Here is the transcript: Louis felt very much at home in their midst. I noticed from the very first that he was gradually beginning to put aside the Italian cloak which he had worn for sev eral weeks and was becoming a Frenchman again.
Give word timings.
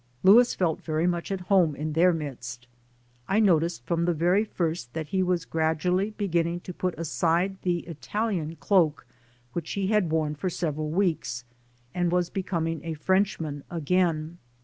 Louis 0.23 0.55
felt 0.55 0.81
very 0.81 1.05
much 1.05 1.31
at 1.31 1.41
home 1.41 1.75
in 1.75 1.93
their 1.93 2.11
midst. 2.11 2.65
I 3.27 3.39
noticed 3.39 3.85
from 3.85 4.05
the 4.05 4.15
very 4.15 4.43
first 4.43 4.93
that 4.95 5.09
he 5.09 5.21
was 5.21 5.45
gradually 5.45 6.09
beginning 6.09 6.61
to 6.61 6.73
put 6.73 6.97
aside 6.97 7.57
the 7.61 7.81
Italian 7.81 8.55
cloak 8.55 9.05
which 9.53 9.73
he 9.73 9.89
had 9.89 10.09
worn 10.09 10.33
for 10.33 10.49
sev 10.49 10.73
eral 10.73 10.89
weeks 10.89 11.45
and 11.93 12.11
was 12.11 12.31
becoming 12.31 12.81
a 12.83 12.95
Frenchman 12.95 13.63
again. 13.69 14.39